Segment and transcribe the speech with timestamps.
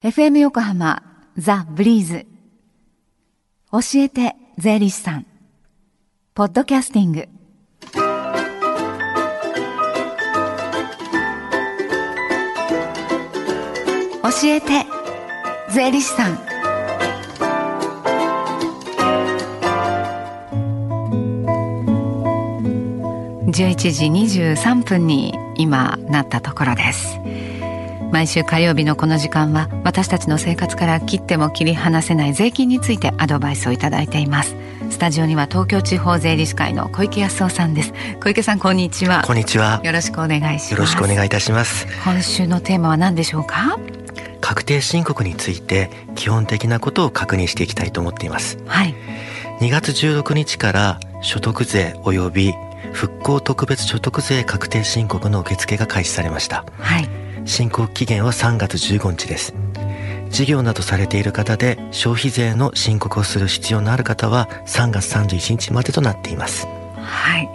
[0.00, 1.02] FM 横浜
[1.36, 2.24] ザ・ブリーズ。
[3.72, 5.26] 教えて税理士さん。
[6.34, 7.28] ポッドキャスティング。
[14.22, 14.86] 教えて
[15.68, 16.36] 税理士さん。
[23.50, 24.06] 11時
[24.52, 27.18] 23分に今なったところです。
[28.10, 34.56] 毎週火曜日のこの時間は私たちの生活から切っても切り離せない税金についてアドバイスをいただいています。
[34.90, 37.92] スタジオには東京地方税理士会の小池康夫さんです
[38.22, 39.22] 小池さんこんにちは。
[39.26, 39.82] こんにちは。
[39.84, 40.72] よろしくお願いします。
[40.72, 41.86] よろしくお願いいたします。
[42.02, 43.78] 今週のテーマは何でしょうか？
[44.40, 48.58] 確定申告について基本的なことを確認していきたいと思っています。
[48.66, 48.94] はい。
[49.60, 52.54] 2月16日から所得税及び
[52.92, 56.64] 復興特別所得税確定申告の受付が開始されました。
[56.78, 57.08] はい
[57.48, 59.54] 申告期限は3月15日です。
[60.28, 66.66] 事業などされている方で消費税の申告をする必要のある方は3月31日までとなっています。
[66.96, 67.48] はい、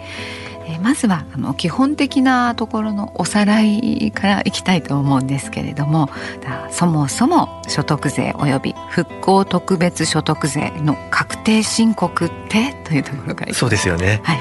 [0.66, 6.10] えーまずはあの基本的なところのおさらいからいきたいと思うんですけれども
[6.42, 14.20] だそもそも所得税及び復興特別所得税の確定申告ってというところからいきそうですよね。
[14.24, 14.40] はい。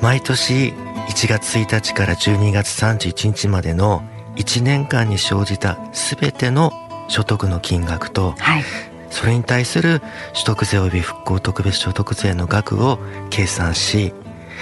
[0.00, 0.72] 毎年
[1.08, 4.02] 1月1日から12月31日までの
[4.36, 6.72] 1年間に生じた全ての
[7.08, 8.64] 所得の金額とはい。
[9.10, 10.00] それに対する
[10.32, 14.14] 所得税及び復興特別所得税の額を計算し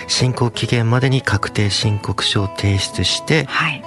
[0.08, 3.82] 申告期限までに確定申告書を提出してはい、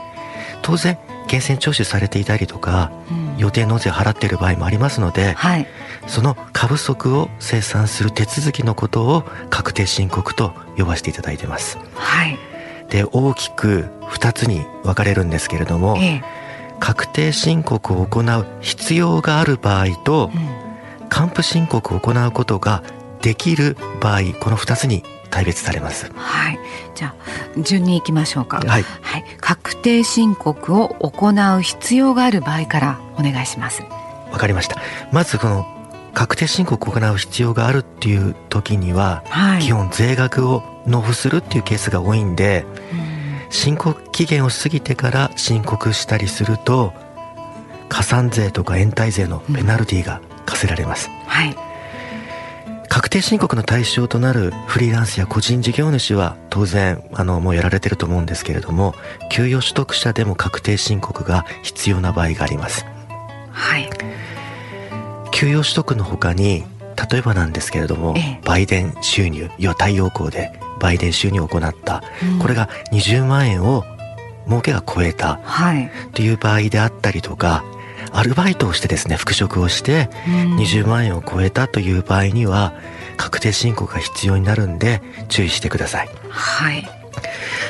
[0.61, 3.23] 当然源泉徴収されていたりとかうん。
[3.37, 5.67] 予定納税を払っている場合もありますのではい。
[6.07, 11.77] その過不足を生産する手続きのことを確定申告と呼ばせていただいてます。
[11.95, 12.52] はい
[12.93, 16.23] で大きく2つに分かれるんですけれどもええ
[16.79, 20.63] 確定申告を行う必要がある場合とうん
[21.09, 22.81] 還付申告を行うことが
[23.21, 26.11] できる場合この2つに大別されます。
[26.15, 26.59] はい
[26.95, 27.13] じゃ
[27.57, 33.83] あ順に行きましょうかはい、はい、確定申告を行う必要がある場合からお願いします。
[34.31, 34.77] わかりました。
[35.11, 35.67] まずこの
[36.15, 39.61] 確定申告を行う必要があるっていう時には、はい。
[39.61, 43.13] 基本税額を納付するっていうケースが多いんでうん
[43.53, 46.91] 申告期限を過ぎてから申告したりすると
[47.87, 51.09] 加算税とか延滞税のペナルティが課せられます。
[51.27, 51.55] はい。
[52.89, 58.93] 確定申告の対象となるフリーランスや個人事業主は当然あのもうやられてると思うんですけれども
[59.31, 62.85] 給与取得者でも確定申告が必要な場合があります
[63.51, 63.89] はい。
[65.31, 66.65] 給与取得の他に
[67.11, 70.51] 例えばなんですけれども、ええ売電収入要は太陽光で
[70.83, 73.83] 売電収入を行った、うんこれが20万円を
[74.47, 75.89] 儲けが超えたはい。
[76.13, 77.63] という場合であったりとか
[78.11, 82.73] アルバイトをしてですね復職をしてうん20万円を超えたという場合には
[83.15, 86.87] 確定申告が必要になるんで注意してくださいはい。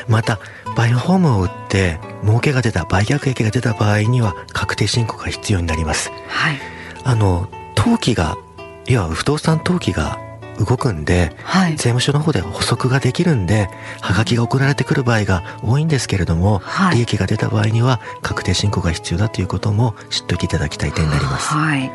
[0.07, 0.39] また
[0.75, 6.57] バイオホームを売って儲けが出た売却益が出た場合には確定申告が必要になりますはい。
[7.03, 7.47] あの
[7.77, 8.37] 登記が
[8.87, 10.17] いわば不動産登記が
[10.59, 11.71] 動くんではい。
[11.71, 13.69] 税務署の方で補足ができるんで
[14.01, 21.91] はがきが送られてくる場合が多いんですけれども、はい利益が出た場合には確定申告が必要だということも知っておいていただきたい点になりますはい。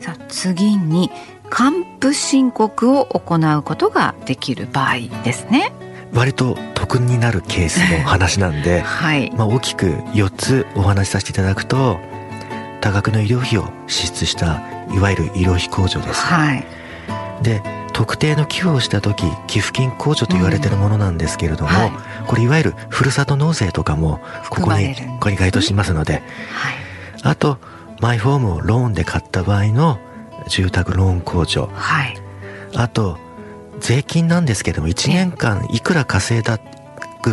[0.00, 1.10] さあ次に
[1.48, 5.72] 還付申告を行うことができる場合ですね。
[6.12, 9.30] 割と得になるケースの話なんで はい。
[9.36, 11.98] まあ、大きく4つお話しさせていただくと
[12.80, 14.60] 多額の医療費を支出した
[14.94, 16.64] いわゆる医療費控除です、はい。
[17.42, 21.92] で特定の寄付をした時寄付金控除と言われてるものなんですけれども、はい
[22.26, 26.22] これいわゆるふるさと納税とかもここにここに該当しますのではい。
[27.24, 27.58] あと
[28.00, 29.98] マイホームをローンで買った場合の
[30.48, 32.16] 住宅ローン控除はい。
[32.74, 33.18] あと
[33.80, 36.58] 税金なんですけども1年間いくら稼いだ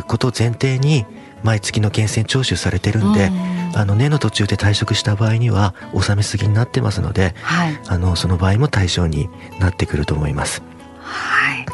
[0.07, 1.05] ことを前提に
[1.43, 7.79] 毎月の源泉徴収されてるんで、うんあの年の途中で退職した場合には納めすぎになってますのではい。
[7.87, 10.63] あのその場合も対象になってくると思います
[10.99, 11.65] はい。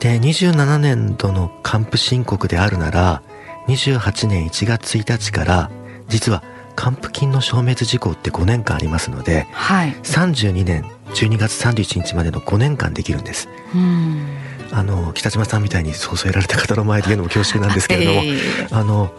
[0.00, 3.22] で27年度の還付申告であるなら
[3.68, 5.70] 28年1月1日から
[6.08, 6.42] 実は
[6.74, 9.92] 還付金の消滅事項って5年間ありますのではい。
[10.02, 10.84] 32年
[11.14, 14.26] 12月31日までの5年間できるんですうん。
[14.72, 19.12] あの北島さんみたいにそう添えられた方の前で言うのも恐縮なんですけれども、えあの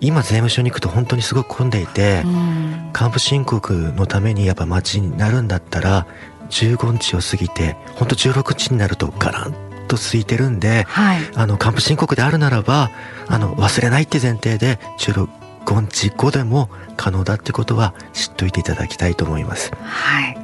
[0.00, 6.06] 今税務署に行くと本当にすごく混んでいて、えうん還付申告のためにやっぱ待ちになるんだったら
[6.50, 9.54] 15日を過ぎて本当16日になるとガラン
[9.88, 11.20] と空いてるんではい。
[11.34, 12.90] あの還付申告であるならば
[13.26, 15.28] あの忘れないって前提で16
[15.64, 19.72] 婚時後でも可能だってことは知っておいていただきたいと思います。
[19.82, 20.36] はい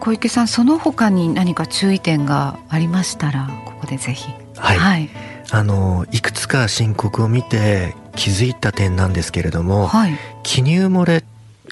[0.00, 4.32] 小池さんその他に何か注意点がありましたらここでぜひ。
[4.56, 5.10] はい、はい、
[5.50, 11.24] あのいくつか申告を見て気づいた点なんですけれども、はい、記入漏れ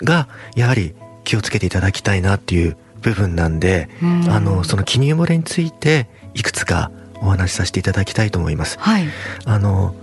[0.03, 0.95] がやはり
[1.25, 4.31] 気をつけていただきたいなっていう部分なんで、ん。
[4.31, 8.79] あのその記入漏れについていくつかお話しさせていただきたいと思います。
[8.79, 9.05] はい、
[9.45, 9.95] あの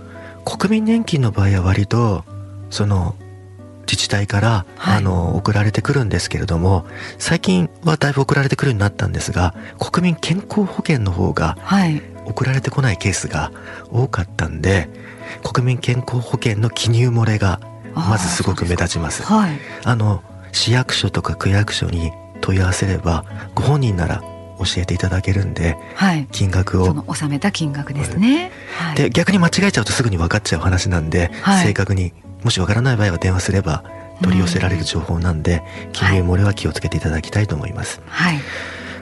[0.44, 2.24] 国民年金の場合は割と
[2.70, 3.14] その
[4.10, 6.84] 体から、はい、あの送られてくるんですけれども
[7.18, 11.56] 最近はだいぶ送られてくるようになったんですが国民健康保険の方が
[12.26, 13.52] 送られてこないケースが
[13.90, 14.88] 多かったんで、
[15.42, 17.60] 国民健康保険の記入漏れが
[17.94, 19.22] まずすごく目立ちます。
[19.22, 20.22] はい、あの
[20.52, 23.24] 市役所とか区役所に問い合わせれば
[23.54, 24.22] ご本人なら
[24.58, 26.86] 教えていただけるんで、はい、金額を。
[26.86, 33.84] その納めた金額ですね、はい、で逆に間違えちゃうとすぐに分かっちゃう話なんで、はい、正確にもし分からない場合は電話すれば
[34.22, 35.62] 取り寄せられる情報なんで、
[35.92, 38.38] 記入漏れは気をつけていただきたいと思います、はい、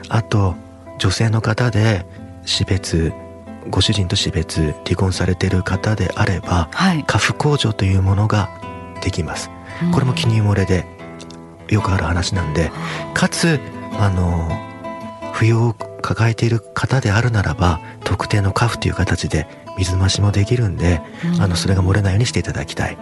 [0.09, 0.55] あと
[0.97, 2.05] 女性の方で
[2.45, 3.11] 死別
[3.69, 8.49] ご主人と死別離婚されている方であれば、はい、家父控除というものが
[9.01, 9.49] できます。
[9.93, 10.85] これも記入漏れで
[11.69, 12.71] よくある話なんで
[13.13, 13.59] かつ
[13.93, 14.49] あの
[15.33, 21.01] 扶養を抱えている方であるならば特定の家父という形で水増しもできるんで、
[21.39, 22.97] あのそれが漏れないようにしていただきたい。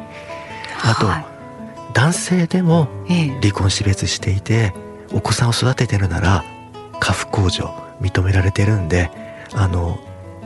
[0.84, 1.26] あと、はい、
[1.98, 2.88] 男性でも
[3.42, 4.72] 離婚死別していて、
[5.14, 6.46] お子さんを育ててるなら
[7.00, 9.10] 家父控除認められてるんで
[9.54, 9.98] あの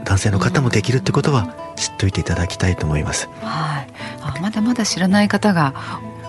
[0.06, 3.27] 男性の方もできるってことは知っておいていただきたいと思います。
[3.42, 3.88] はい、
[4.21, 5.74] あまだまだ知らない方が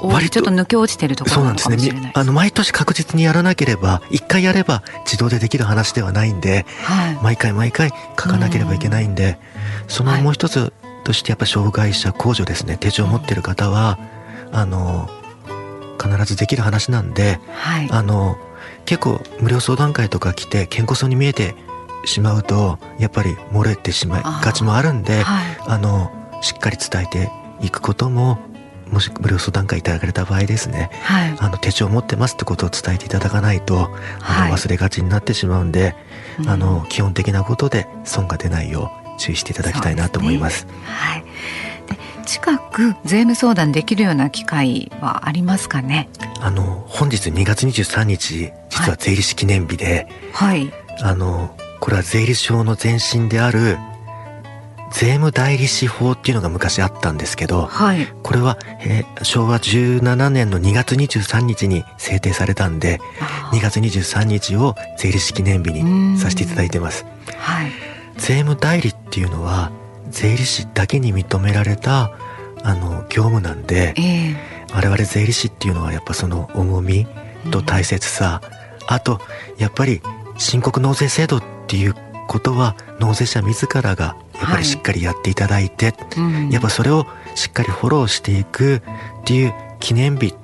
[0.03, 2.11] 割とちょっと抜け落ちてるところそうなんですね。
[2.15, 9.39] あの毎年確実にやらなければ一回やれば自動でできる話ではないんで、はい、毎回毎回書かなければいけないんで、
[9.85, 10.73] うん、そのもう一つ
[11.05, 14.01] としてやっぱ障害者控除ですね手帳を持ってる方は、
[14.53, 15.09] あの
[16.01, 18.37] 必ずできる話なんで、はい、あの
[18.85, 21.55] 結構無料相談会とか来て健康そうに見えて
[22.05, 26.11] しまうとやっぱり漏れてしまいがちもあるんであ、はい、あの
[26.43, 28.39] しっかり伝えていくことも
[28.91, 33.91] もし無料相談会いただかれた場合ですね、はい、あの手帳を持ってますってことを伝えていただかないと
[34.21, 35.95] あの忘れがちになってしまうんで、
[36.37, 40.61] はい、あの基本的なことで損が出ないよう注意していただきたいなと思います。
[40.61, 41.29] すね、はい、で
[42.33, 46.09] 近く税務相談できるような機会はありますかね？
[46.41, 53.77] あの本日2月23日実は税理士記念日で、はい、あのこれは税理士法の前身である
[54.93, 62.99] 税務代理士法っていうのが昔あったんですけど、はい、これは、えー、昭和17年の2月23日に制定されたんで
[63.53, 67.05] 2月23日を税理士記念日にさせていただいてます、
[67.37, 67.71] はい、
[68.17, 69.71] 税務代理っていうのは
[70.13, 72.13] 税理士だけに認められた
[72.63, 77.07] あの業務なんで、えー、我々税理士っていうのはやっぱその重み
[77.51, 78.41] と大切さ、
[78.87, 79.21] あと
[79.59, 80.01] やっぱり
[80.39, 81.95] 申告納税制度っていう
[82.29, 88.81] ことは納税者自らがやっぱりしっかりやっていただいて、はいうん、やっぱそれをしっかりフォローしていくっ
[89.25, 90.35] ていう記念日っ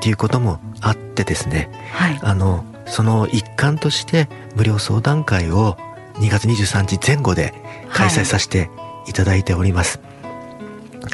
[0.00, 5.76] ていうこともあってですね、はい、あのその一環として無料相談会を
[6.14, 7.52] 2月23日前後で
[7.92, 8.70] 開催させて
[9.06, 10.00] いただいております。
[11.02, 11.08] は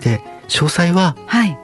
[0.00, 1.14] い、で詳細は、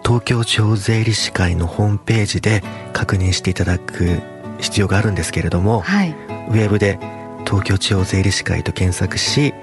[0.04, 2.62] 東京地方税理士会のホームページで
[2.92, 4.20] 確認していただく
[4.60, 6.98] 必要があるんですけれども、はい、ウェブで
[7.46, 9.54] 東京地方税理士会と検索し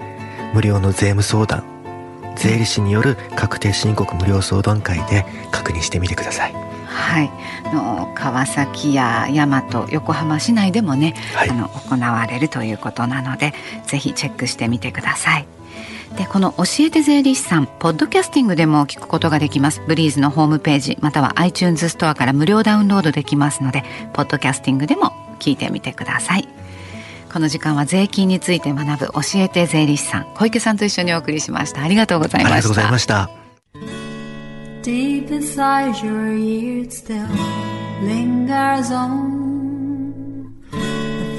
[0.53, 1.63] 無料の税務相談
[2.36, 6.53] 税理士による確定申告無料相談会で確認してみてください。
[6.86, 7.31] はい、
[7.74, 13.53] の川崎や大和横浜市内でもね、はい、あの行われるということなので
[13.86, 15.46] ぜひチェックしてみてください。
[16.18, 19.82] でこの教えて税理士さんポッドキャスティングでも聞くことができます。
[19.88, 26.48] ブリーズのホームページまたは iTunes ストアから無料ダウンロードできますのでポッドキャスティングでも聞いてみてください。
[27.32, 31.82] この時間は税金について学ぶ教えて税理士さん小池さんと一緒にお送りしました。
[31.82, 32.56] ありがとうございました。
[32.56, 33.30] ありがとうございました。
[34.84, 37.25] Deep inside your ears still
[38.03, 39.40] lingers on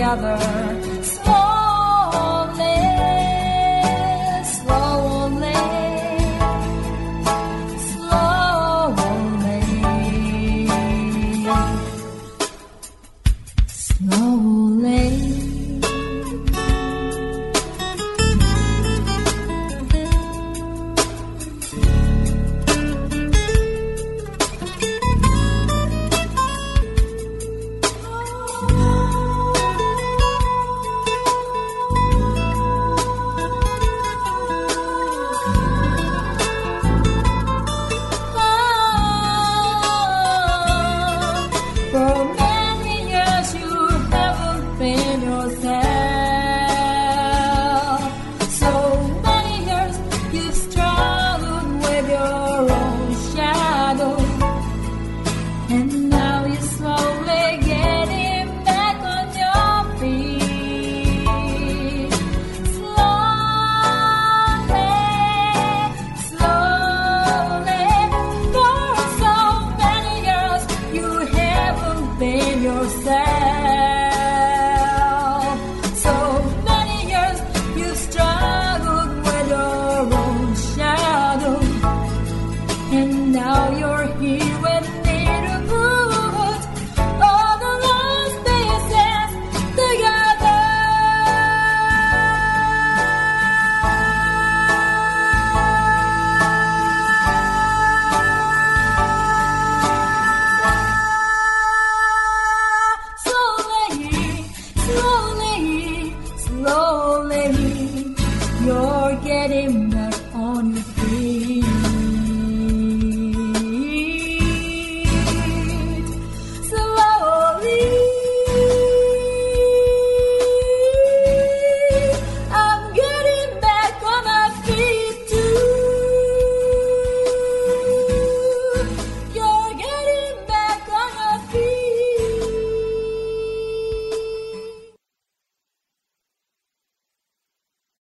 [0.00, 0.79] Together.